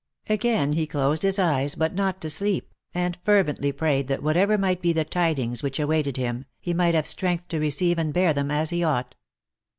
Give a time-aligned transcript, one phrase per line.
[0.27, 4.81] Again he closed his eyes, but not to sleep, and fervently prayed that whatever might
[4.81, 8.49] be the tidings which awaited him, he might have strength to receive and bear them
[8.49, 9.13] as he ought.